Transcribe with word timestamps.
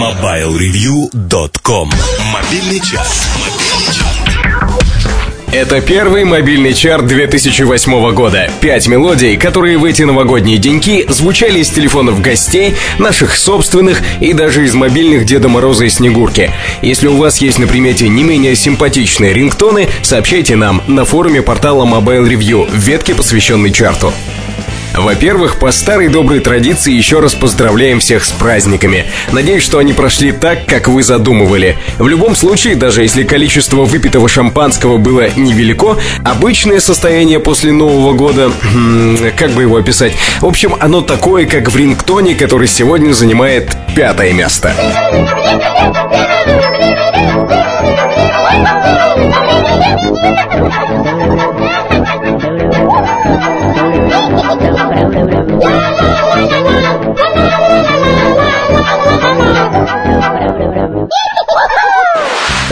MobileReview.com 0.00 1.90
Мобильный 2.32 2.80
час. 2.80 3.28
Это 5.52 5.82
первый 5.82 6.24
мобильный 6.24 6.72
чарт 6.72 7.06
2008 7.06 8.14
года. 8.14 8.50
Пять 8.62 8.88
мелодий, 8.88 9.36
которые 9.36 9.76
в 9.76 9.84
эти 9.84 10.04
новогодние 10.04 10.56
деньки 10.56 11.04
звучали 11.10 11.58
из 11.58 11.68
телефонов 11.68 12.22
гостей, 12.22 12.76
наших 12.98 13.36
собственных 13.36 14.00
и 14.20 14.32
даже 14.32 14.64
из 14.64 14.72
мобильных 14.72 15.26
Деда 15.26 15.50
Мороза 15.50 15.84
и 15.84 15.90
Снегурки. 15.90 16.50
Если 16.80 17.06
у 17.06 17.18
вас 17.18 17.42
есть 17.42 17.58
на 17.58 17.66
примете 17.66 18.08
не 18.08 18.22
менее 18.22 18.56
симпатичные 18.56 19.34
рингтоны, 19.34 19.86
сообщайте 20.00 20.56
нам 20.56 20.80
на 20.86 21.04
форуме 21.04 21.42
портала 21.42 21.84
Mobile 21.84 22.26
Review 22.26 22.70
в 22.70 22.74
ветке, 22.74 23.14
посвященной 23.14 23.70
чарту. 23.70 24.14
Во-первых, 24.94 25.58
по 25.58 25.70
старой 25.70 26.08
доброй 26.08 26.40
традиции 26.40 26.92
еще 26.92 27.20
раз 27.20 27.34
поздравляем 27.34 28.00
всех 28.00 28.24
с 28.24 28.32
праздниками. 28.32 29.06
Надеюсь, 29.32 29.62
что 29.62 29.78
они 29.78 29.92
прошли 29.92 30.32
так, 30.32 30.66
как 30.66 30.88
вы 30.88 31.02
задумывали. 31.02 31.76
В 31.98 32.08
любом 32.08 32.34
случае, 32.34 32.74
даже 32.74 33.02
если 33.02 33.22
количество 33.22 33.84
выпитого 33.84 34.28
шампанского 34.28 34.98
было 34.98 35.30
невелико, 35.36 35.96
обычное 36.24 36.80
состояние 36.80 37.40
после 37.40 37.72
Нового 37.72 38.12
года, 38.14 38.50
как 39.36 39.50
бы 39.52 39.62
его 39.62 39.76
описать, 39.76 40.12
в 40.40 40.46
общем, 40.46 40.74
оно 40.80 41.00
такое, 41.00 41.46
как 41.46 41.70
в 41.70 41.76
рингтоне, 41.76 42.34
который 42.34 42.68
сегодня 42.68 43.12
занимает 43.12 43.76
пятое 43.94 44.32
место. 44.32 44.74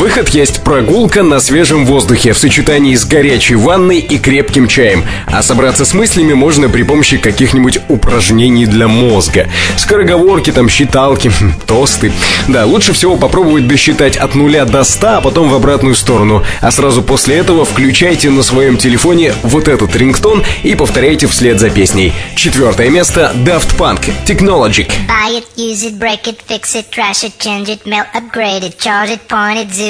Выход 0.00 0.30
есть 0.30 0.64
прогулка 0.64 1.22
на 1.22 1.40
свежем 1.40 1.84
воздухе 1.84 2.32
в 2.32 2.38
сочетании 2.38 2.94
с 2.94 3.04
горячей 3.04 3.56
ванной 3.56 3.98
и 3.98 4.16
крепким 4.16 4.66
чаем. 4.66 5.04
А 5.26 5.42
собраться 5.42 5.84
с 5.84 5.92
мыслями 5.92 6.32
можно 6.32 6.70
при 6.70 6.84
помощи 6.84 7.18
каких-нибудь 7.18 7.80
упражнений 7.86 8.64
для 8.64 8.88
мозга. 8.88 9.50
Скороговорки, 9.76 10.52
там, 10.52 10.70
считалки, 10.70 11.30
тосты. 11.66 12.12
Да, 12.48 12.64
лучше 12.64 12.94
всего 12.94 13.18
попробовать 13.18 13.68
досчитать 13.68 14.16
от 14.16 14.34
нуля 14.34 14.64
до 14.64 14.84
ста, 14.84 15.18
а 15.18 15.20
потом 15.20 15.50
в 15.50 15.54
обратную 15.54 15.94
сторону. 15.94 16.44
А 16.62 16.70
сразу 16.70 17.02
после 17.02 17.36
этого 17.36 17.66
включайте 17.66 18.30
на 18.30 18.42
своем 18.42 18.78
телефоне 18.78 19.34
вот 19.42 19.68
этот 19.68 19.94
рингтон 19.94 20.42
и 20.62 20.74
повторяйте 20.76 21.26
вслед 21.26 21.60
за 21.60 21.68
песней. 21.68 22.14
Четвертое 22.36 22.88
место 22.88 23.34
Daft 23.44 23.76
Punk 23.76 24.10
Technologic. 24.24 24.90
Buy 25.06 25.42
it, 25.42 25.44
use 25.56 25.84
it, 25.84 25.98
break 25.98 26.22
it, 26.22 26.38
fix 26.48 26.74
it, 26.74 26.88
trash 26.88 27.22
it, 27.22 27.38
change 27.38 27.68
it, 27.68 27.84
melt, 27.84 28.06
upgrade 28.14 28.64
it, 28.64 28.78
charge 28.78 29.10
it, 29.10 29.28
point 29.28 29.58
it, 29.58 29.70
zoom 29.74 29.89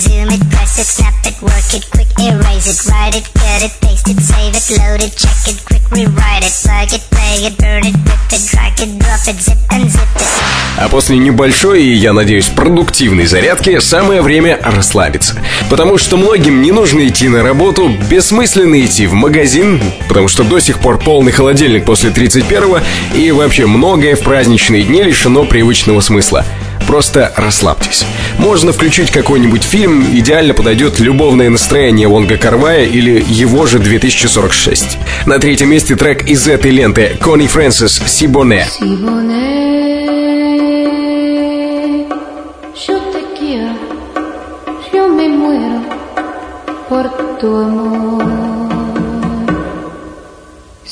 zoom 0.00 0.30
it, 0.30 0.40
press 0.50 0.78
it, 0.78 0.86
snap 0.86 1.14
it, 1.24 1.40
work 1.42 1.74
it, 1.74 1.84
quick 1.90 2.08
erase 2.18 2.66
it, 2.66 2.90
write 2.90 3.14
it, 3.16 3.26
cut 3.34 3.62
it, 3.62 3.72
paste 3.80 4.08
it, 4.08 4.20
save 4.20 4.54
it, 4.54 4.66
load 4.78 5.02
it, 5.02 5.14
check 5.16 5.36
it, 5.46 5.64
quick 5.64 5.84
rewrite 5.90 6.44
it, 6.44 6.54
plug 6.64 6.92
it, 6.92 7.02
play 7.10 7.46
it, 7.46 7.56
burn 7.58 7.84
it, 7.86 7.96
rip 8.08 8.32
it, 8.32 8.42
drag 8.50 8.80
it, 8.80 8.98
drop 8.98 9.24
it, 9.28 9.38
zip 9.40 9.58
unzip 9.70 10.08
it. 10.16 10.54
А 10.76 10.88
после 10.88 11.18
небольшой 11.18 11.84
и, 11.84 11.92
я 11.92 12.12
надеюсь, 12.12 12.46
продуктивной 12.46 13.26
зарядки 13.26 13.78
самое 13.78 14.22
время 14.22 14.58
расслабиться. 14.62 15.36
Потому 15.70 15.98
что 15.98 16.16
многим 16.16 16.62
не 16.62 16.72
нужно 16.72 17.06
идти 17.06 17.28
на 17.28 17.42
работу, 17.44 17.88
бессмысленно 18.10 18.84
идти 18.84 19.06
в 19.06 19.12
магазин, 19.12 19.80
потому 20.08 20.26
что 20.26 20.42
до 20.42 20.58
сих 20.58 20.80
пор 20.80 20.98
полный 20.98 21.30
холодильник 21.30 21.84
после 21.84 22.10
31-го, 22.10 22.80
и 23.16 23.30
вообще 23.30 23.66
многое 23.66 24.16
в 24.16 24.20
праздничные 24.20 24.82
дни 24.82 25.02
лишено 25.02 25.44
привычного 25.44 26.00
смысла. 26.00 26.44
Просто 26.86 27.32
расслабьтесь. 27.36 28.04
Можно 28.38 28.72
включить 28.72 29.10
какой-нибудь 29.10 29.62
фильм, 29.62 30.04
идеально 30.12 30.54
подойдет 30.54 31.00
любовное 31.00 31.50
настроение 31.50 32.08
Вонга 32.08 32.36
Карвая 32.36 32.84
или 32.84 33.24
его 33.26 33.66
же 33.66 33.78
2046. 33.78 34.98
На 35.26 35.38
третьем 35.38 35.70
месте 35.70 35.96
трек 35.96 36.28
из 36.28 36.46
этой 36.46 36.70
ленты 36.70 37.16
Кони 37.20 37.46
Фрэнсис 37.46 38.02
«Сибоне». 38.06 38.66
Muero 45.26 45.80
por 46.88 47.10
tu 47.40 47.56
amor. 47.56 48.54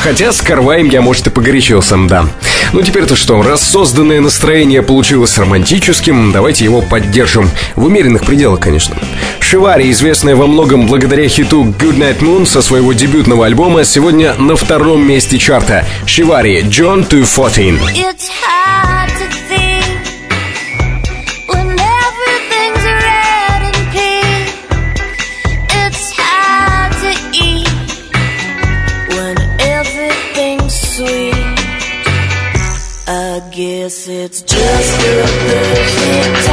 Хотя 0.03 0.31
с 0.31 0.41
Карваем 0.41 0.89
я, 0.89 1.01
может, 1.01 1.27
и 1.27 1.29
погорячился, 1.29 1.95
да. 2.07 2.25
Ну 2.73 2.81
теперь-то 2.81 3.15
что, 3.15 3.41
раз 3.43 3.61
созданное 3.61 4.21
настроение 4.21 4.81
получилось 4.81 5.37
романтическим, 5.37 6.31
давайте 6.31 6.63
его 6.63 6.81
поддержим. 6.81 7.51
В 7.75 7.85
умеренных 7.85 8.25
пределах, 8.25 8.61
конечно. 8.61 8.95
Шивари, 9.39 9.91
известная 9.91 10.35
во 10.35 10.47
многом 10.47 10.87
благодаря 10.87 11.27
хиту 11.27 11.65
Good 11.65 11.97
Night 11.97 12.19
Moon 12.19 12.45
со 12.45 12.61
своего 12.61 12.93
дебютного 12.93 13.45
альбома, 13.45 13.83
сегодня 13.83 14.33
на 14.35 14.55
втором 14.55 15.05
месте 15.05 15.37
чарта. 15.37 15.85
Шивари, 16.05 16.63
John 16.63 17.07
214. 17.07 17.97
It's 17.97 18.29
hard 18.29 19.00
It's 33.93 34.41
just 34.43 34.99
the 35.01 35.21
perfect 35.47 36.50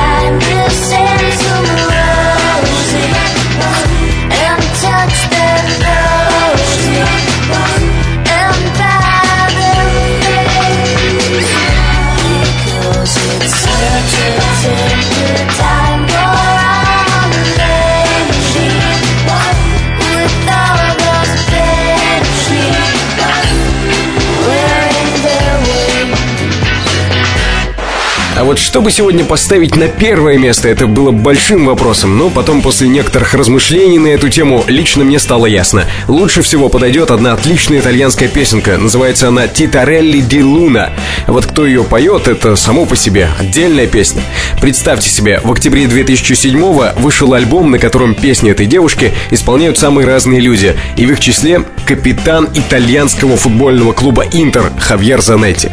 А 28.38 28.44
вот 28.44 28.60
чтобы 28.60 28.92
сегодня 28.92 29.24
поставить 29.24 29.74
на 29.74 29.88
первое 29.88 30.38
место, 30.38 30.68
это 30.68 30.86
было 30.86 31.10
большим 31.10 31.66
вопросом, 31.66 32.16
но 32.16 32.30
потом 32.30 32.62
после 32.62 32.86
некоторых 32.86 33.34
размышлений 33.34 33.98
на 33.98 34.06
эту 34.06 34.28
тему 34.28 34.62
лично 34.68 35.02
мне 35.02 35.18
стало 35.18 35.46
ясно. 35.46 35.86
Лучше 36.06 36.42
всего 36.42 36.68
подойдет 36.68 37.10
одна 37.10 37.32
отличная 37.32 37.80
итальянская 37.80 38.28
песенка, 38.28 38.78
называется 38.78 39.26
она 39.26 39.48
«Титарелли 39.48 40.20
ди 40.20 40.40
Луна». 40.40 40.92
Вот 41.26 41.46
кто 41.46 41.66
ее 41.66 41.82
поет, 41.82 42.28
это 42.28 42.54
само 42.54 42.86
по 42.86 42.94
себе 42.94 43.28
отдельная 43.40 43.88
песня. 43.88 44.22
Представьте 44.60 45.10
себе, 45.10 45.40
в 45.42 45.50
октябре 45.50 45.86
2007-го 45.86 47.00
вышел 47.00 47.34
альбом, 47.34 47.72
на 47.72 47.80
котором 47.80 48.14
песни 48.14 48.52
этой 48.52 48.66
девушки 48.66 49.12
исполняют 49.32 49.78
самые 49.78 50.06
разные 50.06 50.38
люди, 50.38 50.76
и 50.96 51.06
в 51.06 51.10
их 51.10 51.18
числе 51.18 51.64
капитан 51.84 52.48
итальянского 52.54 53.36
футбольного 53.36 53.92
клуба 53.92 54.26
«Интер» 54.30 54.70
Хавьер 54.78 55.22
Занетти. 55.22 55.70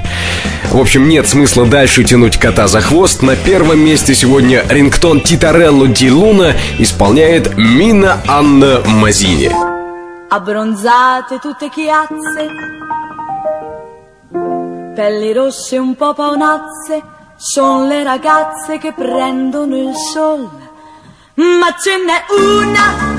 В 0.71 0.79
общем, 0.79 1.07
нет 1.07 1.27
смысла 1.27 1.65
дальше 1.65 2.03
тянуть 2.03 2.37
кота 2.37 2.67
за 2.67 2.81
хвост. 2.81 3.21
На 3.21 3.35
первом 3.35 3.79
месте 3.79 4.13
сегодня 4.13 4.63
рингтон 4.69 5.21
Титарелло 5.21 5.87
Ди 5.87 6.11
Луна 6.11 6.53
исполняет 6.79 7.57
Мина 7.57 8.21
Анна 8.27 8.81
Мазини. 8.85 9.51
abbronzate 10.27 11.39
tutte 11.39 11.69
chiazze, 11.69 12.47
pelli 14.93 15.31
rosse 15.31 15.77
un 15.77 15.95
po' 15.95 16.13
paonazze, 16.13 17.01
son 17.37 17.87
le 17.87 18.03
ragazze 18.03 18.77
che 18.77 18.91
prendono 18.91 19.77
il 19.77 19.93
sol 19.95 20.49
ma 21.35 21.75
ce 21.77 21.97
n'è 21.97 22.23
una 22.29 23.14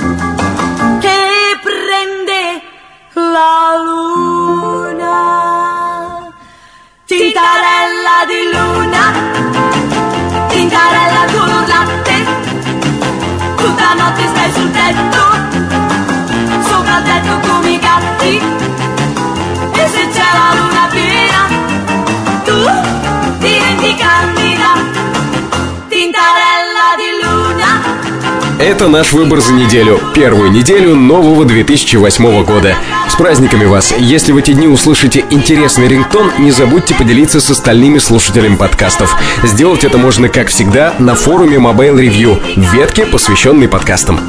Это 28.77 28.89
наш 28.89 29.15
выбор 29.15 29.41
за 29.41 29.55
неделю. 29.55 29.99
Первую 30.15 30.53
неделю 30.53 30.95
нового 30.95 31.47
2008 31.47 32.45
года. 32.45 32.77
С 33.09 33.15
праздниками 33.15 33.65
вас! 33.65 33.95
Если 33.99 34.33
в 34.33 34.37
эти 34.37 34.53
дни 34.53 34.67
услышите 34.67 35.25
интересный 35.31 35.89
рингтон, 35.89 36.31
не 36.39 36.51
забудьте 36.51 36.95
поделиться 36.95 37.41
с 37.41 37.49
остальными 37.51 37.99
слушателями 37.99 38.57
подкастов. 38.57 39.17
Сделать 39.45 39.85
это 39.85 39.97
можно, 39.97 40.29
как 40.29 40.49
всегда, 40.49 40.95
на 40.99 41.15
форуме 41.15 41.57
Mobile 41.57 41.97
Review 41.97 42.39
в 42.57 42.75
ветке, 42.75 43.07
посвященной 43.07 43.69
подкастам. 43.69 44.21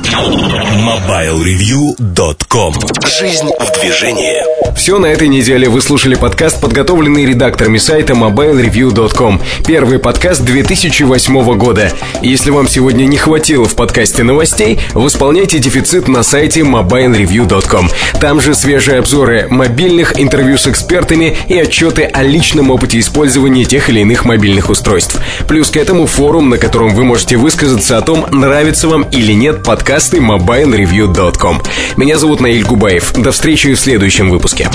MobileReview.com 0.77 2.73
Жизнь 3.19 3.49
в 3.59 3.81
движении. 3.81 4.57
Все 4.75 4.99
на 4.99 5.07
этой 5.07 5.27
неделе. 5.27 5.67
Вы 5.69 5.81
слушали 5.81 6.13
подкаст, 6.15 6.61
подготовленный 6.61 7.25
редакторами 7.25 7.79
сайта 7.79 8.13
mobilereview.com. 8.13 9.41
Первый 9.65 9.97
подкаст 9.97 10.43
2008 10.43 11.57
года. 11.57 11.91
Если 12.21 12.51
вам 12.51 12.67
сегодня 12.67 13.05
не 13.05 13.17
хватило 13.17 13.65
в 13.65 13.75
подкасте 13.75 14.23
новостей, 14.23 14.79
восполняйте 14.93 15.57
дефицит 15.57 16.07
на 16.07 16.21
сайте 16.21 16.61
mobilereview.com. 16.61 17.89
Там 18.21 18.39
же 18.39 18.53
свежие 18.67 18.99
обзоры 18.99 19.47
мобильных, 19.49 20.19
интервью 20.19 20.57
с 20.57 20.67
экспертами 20.67 21.37
и 21.47 21.57
отчеты 21.57 22.03
о 22.03 22.21
личном 22.21 22.69
опыте 22.69 22.99
использования 22.99 23.63
тех 23.63 23.87
или 23.87 24.01
иных 24.01 24.25
мобильных 24.25 24.69
устройств. 24.69 25.21
Плюс 25.47 25.69
к 25.69 25.77
этому 25.77 26.05
форум, 26.05 26.49
на 26.49 26.57
котором 26.57 26.93
вы 26.93 27.05
можете 27.05 27.37
высказаться 27.37 27.97
о 27.97 28.01
том, 28.01 28.25
нравятся 28.29 28.89
вам 28.89 29.03
или 29.03 29.31
нет 29.31 29.63
подкасты 29.63 30.17
mobilereview.com. 30.17 31.61
Меня 31.95 32.17
зовут 32.17 32.41
Наиль 32.41 32.65
Губаев. 32.65 33.13
До 33.13 33.31
встречи 33.31 33.73
в 33.73 33.79
следующем 33.79 34.29
выпуске. 34.29 34.69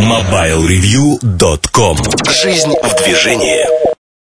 MobileReview.com 0.00 1.98
Жизнь 2.42 2.74
в 2.82 3.04
движении. 3.04 3.91